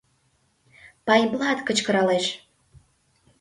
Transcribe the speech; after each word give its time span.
—Пайблат 1.05 1.59
кычкыралеш. 1.67 2.25